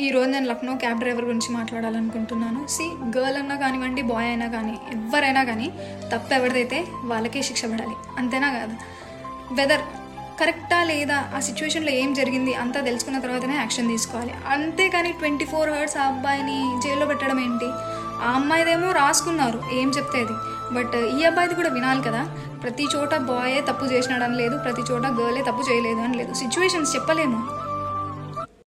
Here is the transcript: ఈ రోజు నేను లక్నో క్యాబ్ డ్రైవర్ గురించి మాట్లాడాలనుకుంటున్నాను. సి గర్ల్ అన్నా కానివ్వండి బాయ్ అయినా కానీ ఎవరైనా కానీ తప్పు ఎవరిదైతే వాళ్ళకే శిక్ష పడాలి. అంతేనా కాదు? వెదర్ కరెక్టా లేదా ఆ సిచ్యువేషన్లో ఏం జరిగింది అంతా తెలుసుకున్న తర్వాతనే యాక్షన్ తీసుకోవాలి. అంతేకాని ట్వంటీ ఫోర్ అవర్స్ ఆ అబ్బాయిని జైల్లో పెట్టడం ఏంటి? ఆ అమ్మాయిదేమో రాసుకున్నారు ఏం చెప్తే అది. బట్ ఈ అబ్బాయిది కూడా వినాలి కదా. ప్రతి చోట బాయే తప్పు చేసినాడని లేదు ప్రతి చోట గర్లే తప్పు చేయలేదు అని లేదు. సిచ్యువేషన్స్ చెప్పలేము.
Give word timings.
ఈ 0.00 0.10
రోజు 0.10 0.30
నేను 0.30 0.46
లక్నో 0.46 0.74
క్యాబ్ 0.74 0.98
డ్రైవర్ 0.98 1.24
గురించి 1.24 1.54
మాట్లాడాలనుకుంటున్నాను. 1.54 2.66
సి 2.68 2.84
గర్ల్ 3.18 3.36
అన్నా 3.36 3.56
కానివ్వండి 3.56 4.02
బాయ్ 4.02 4.28
అయినా 4.28 4.46
కానీ 4.46 4.72
ఎవరైనా 4.72 5.44
కానీ 5.44 5.72
తప్పు 6.12 6.34
ఎవరిదైతే 6.34 6.86
వాళ్ళకే 7.04 7.42
శిక్ష 7.42 7.64
పడాలి. 7.64 7.96
అంతేనా 8.18 8.50
కాదు? 8.50 8.72
వెదర్ 9.54 9.80
కరెక్టా 10.40 10.84
లేదా 10.84 11.28
ఆ 11.36 11.40
సిచ్యువేషన్లో 11.40 11.90
ఏం 11.90 12.14
జరిగింది 12.14 12.54
అంతా 12.54 12.80
తెలుసుకున్న 12.80 13.18
తర్వాతనే 13.18 13.56
యాక్షన్ 13.56 13.88
తీసుకోవాలి. 13.88 14.34
అంతేకాని 14.46 15.12
ట్వంటీ 15.12 15.44
ఫోర్ 15.44 15.70
అవర్స్ 15.70 15.96
ఆ 15.96 16.06
అబ్బాయిని 16.06 16.80
జైల్లో 16.84 17.06
పెట్టడం 17.06 17.40
ఏంటి? 17.40 17.68
ఆ 18.22 18.32
అమ్మాయిదేమో 18.34 18.92
రాసుకున్నారు 18.92 19.62
ఏం 19.72 19.88
చెప్తే 19.88 20.20
అది. 20.20 20.32
బట్ 20.74 20.96
ఈ 20.96 21.24
అబ్బాయిది 21.24 21.54
కూడా 21.54 21.68
వినాలి 21.68 22.02
కదా. 22.02 22.28
ప్రతి 22.62 22.86
చోట 22.96 23.16
బాయే 23.16 23.60
తప్పు 23.60 23.84
చేసినాడని 23.84 24.36
లేదు 24.36 24.58
ప్రతి 24.58 24.82
చోట 24.92 25.06
గర్లే 25.06 25.42
తప్పు 25.42 25.70
చేయలేదు 25.70 26.00
అని 26.00 26.18
లేదు. 26.18 26.34
సిచ్యువేషన్స్ 26.34 26.96
చెప్పలేము. 26.96 27.69